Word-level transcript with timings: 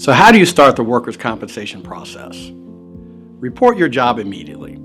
So, 0.00 0.12
how 0.12 0.32
do 0.32 0.38
you 0.38 0.46
start 0.46 0.76
the 0.76 0.82
workers' 0.82 1.18
compensation 1.18 1.82
process? 1.82 2.50
Report 2.54 3.76
your 3.76 3.90
job 3.90 4.18
immediately. 4.18 4.78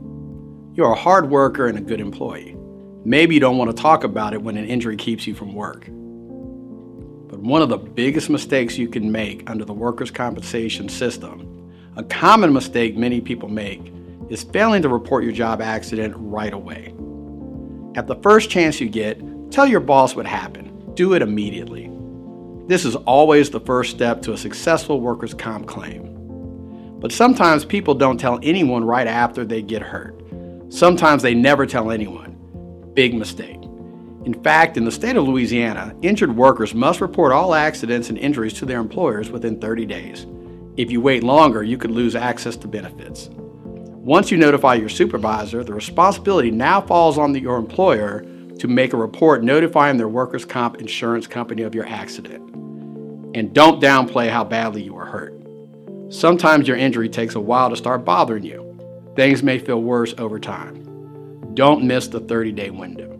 You're 0.73 0.91
a 0.91 0.95
hard 0.95 1.29
worker 1.29 1.67
and 1.67 1.77
a 1.77 1.81
good 1.81 2.01
employee. 2.01 2.57
Maybe 3.05 3.33
you 3.33 3.39
don't 3.39 3.55
want 3.55 3.73
to 3.73 3.81
talk 3.81 4.03
about 4.03 4.33
it 4.33 4.41
when 4.41 4.57
an 4.57 4.65
injury 4.65 4.97
keeps 4.97 5.25
you 5.25 5.33
from 5.33 5.55
work. 5.55 5.85
But 7.29 7.39
one 7.39 7.61
of 7.61 7.69
the 7.69 7.77
biggest 7.77 8.29
mistakes 8.29 8.77
you 8.77 8.89
can 8.89 9.09
make 9.09 9.49
under 9.49 9.63
the 9.63 9.71
workers' 9.71 10.11
compensation 10.11 10.89
system, 10.89 11.71
a 11.95 12.03
common 12.03 12.51
mistake 12.51 12.97
many 12.97 13.21
people 13.21 13.47
make, 13.47 13.93
is 14.27 14.43
failing 14.43 14.81
to 14.81 14.89
report 14.89 15.23
your 15.23 15.31
job 15.31 15.61
accident 15.61 16.13
right 16.17 16.51
away. 16.51 16.93
At 17.95 18.07
the 18.07 18.17
first 18.21 18.49
chance 18.49 18.81
you 18.81 18.89
get, 18.89 19.21
tell 19.49 19.65
your 19.65 19.79
boss 19.79 20.13
what 20.13 20.25
happened. 20.25 20.97
Do 20.97 21.13
it 21.13 21.21
immediately. 21.21 21.94
This 22.67 22.83
is 22.83 22.95
always 22.95 23.51
the 23.51 23.59
first 23.59 23.91
step 23.91 24.23
to 24.23 24.33
a 24.33 24.37
successful 24.37 24.99
workers' 24.99 25.35
comp 25.35 25.67
claim. 25.67 26.15
But 26.99 27.11
sometimes 27.11 27.63
people 27.63 27.93
don't 27.93 28.19
tell 28.19 28.39
anyone 28.41 28.83
right 28.83 29.05
after 29.05 29.45
they 29.45 29.61
get 29.61 29.83
hurt. 29.83 30.19
Sometimes 30.69 31.21
they 31.21 31.35
never 31.35 31.67
tell 31.67 31.91
anyone. 31.91 32.35
Big 32.95 33.13
mistake. 33.13 33.61
In 34.25 34.33
fact, 34.41 34.77
in 34.77 34.85
the 34.85 34.91
state 34.91 35.15
of 35.15 35.27
Louisiana, 35.27 35.95
injured 36.01 36.35
workers 36.35 36.73
must 36.73 37.01
report 37.01 37.31
all 37.31 37.53
accidents 37.53 38.09
and 38.09 38.17
injuries 38.17 38.53
to 38.53 38.65
their 38.65 38.79
employers 38.79 39.29
within 39.29 39.61
30 39.61 39.85
days. 39.85 40.25
If 40.75 40.89
you 40.89 41.01
wait 41.01 41.21
longer, 41.21 41.61
you 41.61 41.77
could 41.77 41.91
lose 41.91 42.15
access 42.15 42.55
to 42.57 42.67
benefits. 42.67 43.29
Once 43.31 44.31
you 44.31 44.37
notify 44.37 44.73
your 44.73 44.89
supervisor, 44.89 45.63
the 45.63 45.73
responsibility 45.73 46.49
now 46.49 46.81
falls 46.81 47.19
on 47.19 47.35
your 47.35 47.57
employer 47.57 48.25
to 48.59 48.67
make 48.67 48.93
a 48.93 48.97
report 48.97 49.43
notifying 49.43 49.97
their 49.97 50.07
workers' 50.07 50.45
comp 50.45 50.77
insurance 50.77 51.27
company 51.27 51.61
of 51.63 51.75
your 51.75 51.85
accident. 51.85 52.41
And 53.35 53.53
don't 53.53 53.81
downplay 53.81 54.29
how 54.29 54.43
badly 54.43 54.83
you 54.83 54.93
were 54.93 55.05
hurt. 55.05 55.33
Sometimes 56.09 56.67
your 56.67 56.77
injury 56.77 57.09
takes 57.09 57.35
a 57.35 57.39
while 57.39 57.69
to 57.69 57.75
start 57.75 58.05
bothering 58.05 58.43
you. 58.43 59.13
Things 59.15 59.43
may 59.43 59.59
feel 59.59 59.81
worse 59.81 60.13
over 60.17 60.39
time. 60.39 61.53
Don't 61.53 61.83
miss 61.83 62.07
the 62.07 62.19
30 62.19 62.51
day 62.51 62.69
window. 62.69 63.15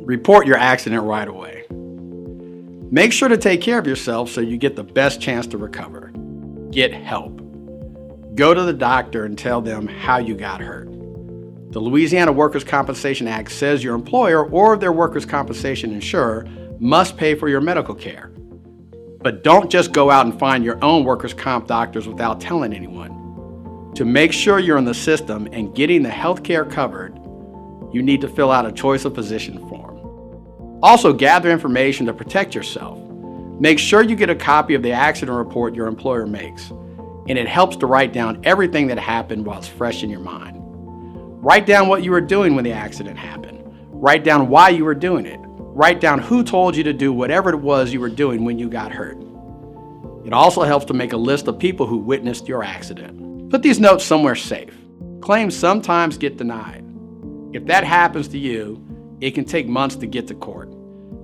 Report 0.00 0.46
your 0.46 0.56
accident 0.56 1.02
right 1.02 1.28
away. 1.28 1.64
Make 2.90 3.12
sure 3.12 3.28
to 3.28 3.36
take 3.36 3.60
care 3.60 3.78
of 3.78 3.86
yourself 3.86 4.30
so 4.30 4.40
you 4.40 4.56
get 4.56 4.76
the 4.76 4.84
best 4.84 5.20
chance 5.20 5.46
to 5.48 5.58
recover. 5.58 6.10
Get 6.70 6.92
help. 6.92 7.42
Go 8.34 8.54
to 8.54 8.62
the 8.62 8.72
doctor 8.72 9.24
and 9.24 9.36
tell 9.36 9.60
them 9.60 9.86
how 9.86 10.18
you 10.18 10.34
got 10.34 10.60
hurt. 10.60 10.88
The 11.70 11.80
Louisiana 11.80 12.32
Workers' 12.32 12.64
Compensation 12.64 13.28
Act 13.28 13.52
says 13.52 13.84
your 13.84 13.94
employer 13.94 14.46
or 14.46 14.78
their 14.78 14.90
workers' 14.90 15.26
compensation 15.26 15.92
insurer 15.92 16.46
must 16.80 17.18
pay 17.18 17.34
for 17.34 17.46
your 17.46 17.60
medical 17.60 17.94
care. 17.94 18.32
But 19.20 19.44
don't 19.44 19.70
just 19.70 19.92
go 19.92 20.10
out 20.10 20.24
and 20.24 20.38
find 20.38 20.64
your 20.64 20.82
own 20.82 21.04
workers' 21.04 21.34
comp 21.34 21.66
doctors 21.66 22.08
without 22.08 22.40
telling 22.40 22.72
anyone. 22.72 23.92
To 23.96 24.06
make 24.06 24.32
sure 24.32 24.58
you're 24.58 24.78
in 24.78 24.86
the 24.86 24.94
system 24.94 25.46
and 25.52 25.74
getting 25.74 26.02
the 26.02 26.08
health 26.08 26.42
care 26.42 26.64
covered, 26.64 27.14
you 27.92 28.02
need 28.02 28.22
to 28.22 28.28
fill 28.28 28.50
out 28.50 28.64
a 28.64 28.72
choice 28.72 29.04
of 29.04 29.14
physician 29.14 29.58
form. 29.68 30.78
Also, 30.82 31.12
gather 31.12 31.50
information 31.50 32.06
to 32.06 32.14
protect 32.14 32.54
yourself. 32.54 32.98
Make 33.60 33.78
sure 33.78 34.02
you 34.02 34.16
get 34.16 34.30
a 34.30 34.34
copy 34.34 34.74
of 34.74 34.82
the 34.82 34.92
accident 34.92 35.36
report 35.36 35.74
your 35.74 35.86
employer 35.86 36.26
makes, 36.26 36.70
and 36.70 37.36
it 37.36 37.48
helps 37.48 37.76
to 37.76 37.86
write 37.86 38.14
down 38.14 38.40
everything 38.44 38.86
that 38.86 38.98
happened 38.98 39.44
while 39.44 39.58
it's 39.58 39.68
fresh 39.68 40.02
in 40.02 40.08
your 40.08 40.20
mind. 40.20 40.57
Write 41.40 41.66
down 41.66 41.86
what 41.86 42.02
you 42.02 42.10
were 42.10 42.20
doing 42.20 42.56
when 42.56 42.64
the 42.64 42.72
accident 42.72 43.16
happened. 43.16 43.62
Write 43.92 44.24
down 44.24 44.48
why 44.48 44.70
you 44.70 44.84
were 44.84 44.94
doing 44.94 45.24
it. 45.24 45.38
Write 45.40 46.00
down 46.00 46.18
who 46.18 46.42
told 46.42 46.74
you 46.74 46.82
to 46.82 46.92
do 46.92 47.12
whatever 47.12 47.50
it 47.50 47.60
was 47.60 47.92
you 47.92 48.00
were 48.00 48.08
doing 48.08 48.44
when 48.44 48.58
you 48.58 48.68
got 48.68 48.90
hurt. 48.90 49.16
It 50.24 50.32
also 50.32 50.62
helps 50.62 50.86
to 50.86 50.94
make 50.94 51.12
a 51.12 51.16
list 51.16 51.46
of 51.46 51.56
people 51.56 51.86
who 51.86 51.98
witnessed 51.98 52.48
your 52.48 52.64
accident. 52.64 53.50
Put 53.50 53.62
these 53.62 53.78
notes 53.78 54.04
somewhere 54.04 54.34
safe. 54.34 54.74
Claims 55.20 55.56
sometimes 55.56 56.18
get 56.18 56.38
denied. 56.38 56.84
If 57.52 57.66
that 57.66 57.84
happens 57.84 58.26
to 58.28 58.38
you, 58.38 58.84
it 59.20 59.30
can 59.30 59.44
take 59.44 59.68
months 59.68 59.94
to 59.96 60.06
get 60.08 60.26
to 60.26 60.34
court. 60.34 60.74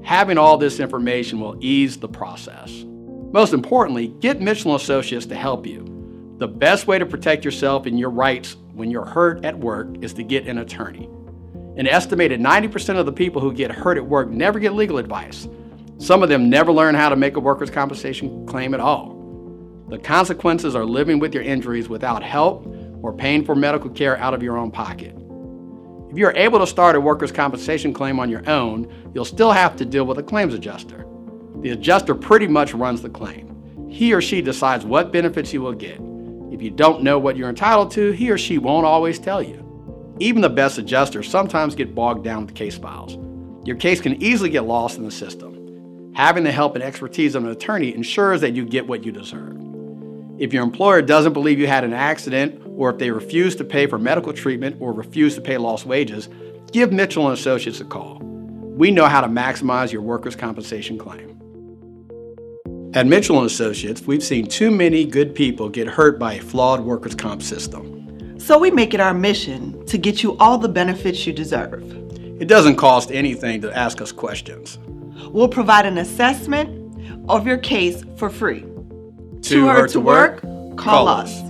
Having 0.04 0.38
all 0.38 0.58
this 0.58 0.78
information 0.78 1.40
will 1.40 1.56
ease 1.58 1.96
the 1.96 2.08
process. 2.08 2.84
Most 3.32 3.52
importantly, 3.52 4.06
get 4.06 4.40
Mitchell 4.40 4.76
Associates 4.76 5.26
to 5.26 5.34
help 5.34 5.66
you. 5.66 6.36
The 6.38 6.46
best 6.46 6.86
way 6.86 7.00
to 7.00 7.06
protect 7.06 7.44
yourself 7.44 7.86
and 7.86 7.98
your 7.98 8.10
rights 8.10 8.56
when 8.74 8.90
you're 8.90 9.04
hurt 9.04 9.44
at 9.44 9.58
work 9.58 9.88
is 10.02 10.12
to 10.14 10.22
get 10.22 10.46
an 10.46 10.58
attorney. 10.58 11.08
An 11.76 11.86
estimated 11.86 12.40
90% 12.40 12.98
of 12.98 13.06
the 13.06 13.12
people 13.12 13.40
who 13.40 13.52
get 13.52 13.70
hurt 13.70 13.96
at 13.96 14.06
work 14.06 14.28
never 14.28 14.58
get 14.58 14.74
legal 14.74 14.98
advice. 14.98 15.48
Some 15.98 16.22
of 16.22 16.28
them 16.28 16.50
never 16.50 16.72
learn 16.72 16.94
how 16.94 17.08
to 17.08 17.16
make 17.16 17.36
a 17.36 17.40
workers' 17.40 17.70
compensation 17.70 18.46
claim 18.46 18.74
at 18.74 18.80
all. 18.80 19.14
The 19.88 19.98
consequences 19.98 20.74
are 20.74 20.84
living 20.84 21.18
with 21.18 21.34
your 21.34 21.42
injuries 21.42 21.88
without 21.88 22.22
help 22.22 22.66
or 23.02 23.12
paying 23.12 23.44
for 23.44 23.54
medical 23.54 23.90
care 23.90 24.16
out 24.18 24.34
of 24.34 24.42
your 24.42 24.56
own 24.56 24.70
pocket. 24.70 25.14
If 26.10 26.18
you're 26.18 26.36
able 26.36 26.58
to 26.60 26.66
start 26.66 26.96
a 26.96 27.00
workers' 27.00 27.32
compensation 27.32 27.92
claim 27.92 28.18
on 28.18 28.30
your 28.30 28.48
own, 28.48 29.10
you'll 29.14 29.24
still 29.24 29.52
have 29.52 29.76
to 29.76 29.84
deal 29.84 30.04
with 30.04 30.18
a 30.18 30.22
claims 30.22 30.54
adjuster. 30.54 31.06
The 31.56 31.70
adjuster 31.70 32.14
pretty 32.14 32.46
much 32.46 32.72
runs 32.72 33.02
the 33.02 33.10
claim. 33.10 33.88
He 33.90 34.12
or 34.12 34.20
she 34.20 34.42
decides 34.42 34.84
what 34.84 35.12
benefits 35.12 35.52
you 35.52 35.60
will 35.60 35.72
get. 35.72 36.00
If 36.54 36.62
you 36.62 36.70
don't 36.70 37.02
know 37.02 37.18
what 37.18 37.36
you're 37.36 37.48
entitled 37.48 37.90
to, 37.92 38.12
he 38.12 38.30
or 38.30 38.38
she 38.38 38.58
won't 38.58 38.86
always 38.86 39.18
tell 39.18 39.42
you. 39.42 40.16
Even 40.20 40.40
the 40.40 40.48
best 40.48 40.78
adjusters 40.78 41.28
sometimes 41.28 41.74
get 41.74 41.96
bogged 41.96 42.22
down 42.22 42.46
with 42.46 42.54
case 42.54 42.78
files. 42.78 43.18
Your 43.66 43.74
case 43.74 44.00
can 44.00 44.22
easily 44.22 44.50
get 44.50 44.62
lost 44.62 44.96
in 44.96 45.02
the 45.02 45.10
system. 45.10 46.12
Having 46.14 46.44
the 46.44 46.52
help 46.52 46.76
and 46.76 46.84
expertise 46.84 47.34
of 47.34 47.42
an 47.42 47.50
attorney 47.50 47.92
ensures 47.92 48.40
that 48.42 48.54
you 48.54 48.64
get 48.64 48.86
what 48.86 49.04
you 49.04 49.10
deserve. 49.10 49.56
If 50.38 50.52
your 50.52 50.62
employer 50.62 51.02
doesn't 51.02 51.32
believe 51.32 51.58
you 51.58 51.66
had 51.66 51.82
an 51.82 51.92
accident, 51.92 52.62
or 52.76 52.90
if 52.90 52.98
they 52.98 53.10
refuse 53.10 53.56
to 53.56 53.64
pay 53.64 53.88
for 53.88 53.98
medical 53.98 54.32
treatment 54.32 54.76
or 54.78 54.92
refuse 54.92 55.34
to 55.34 55.40
pay 55.40 55.58
lost 55.58 55.86
wages, 55.86 56.28
give 56.70 56.92
Mitchell 56.92 57.26
and 57.26 57.36
Associates 57.36 57.80
a 57.80 57.84
call. 57.84 58.20
We 58.20 58.92
know 58.92 59.06
how 59.06 59.22
to 59.22 59.28
maximize 59.28 59.90
your 59.90 60.02
workers' 60.02 60.36
compensation 60.36 60.98
claim. 60.98 61.34
At 62.94 63.08
Mitchell 63.08 63.38
and 63.38 63.46
Associates, 63.46 64.02
we've 64.02 64.22
seen 64.22 64.46
too 64.46 64.70
many 64.70 65.04
good 65.04 65.34
people 65.34 65.68
get 65.68 65.88
hurt 65.88 66.16
by 66.16 66.34
a 66.34 66.40
flawed 66.40 66.78
workers' 66.78 67.16
comp 67.16 67.42
system. 67.42 68.38
So 68.38 68.56
we 68.56 68.70
make 68.70 68.94
it 68.94 69.00
our 69.00 69.12
mission 69.12 69.84
to 69.86 69.98
get 69.98 70.22
you 70.22 70.36
all 70.38 70.58
the 70.58 70.68
benefits 70.68 71.26
you 71.26 71.32
deserve. 71.32 71.82
It 72.40 72.46
doesn't 72.46 72.76
cost 72.76 73.10
anything 73.10 73.60
to 73.62 73.76
ask 73.76 74.00
us 74.00 74.12
questions. 74.12 74.78
We'll 75.26 75.48
provide 75.48 75.86
an 75.86 75.98
assessment 75.98 77.28
of 77.28 77.48
your 77.48 77.58
case 77.58 78.04
for 78.16 78.30
free. 78.30 78.64
Too 79.42 79.66
hurt 79.66 79.90
to 79.90 80.00
work? 80.00 80.42
Call 80.76 81.08
us. 81.08 81.40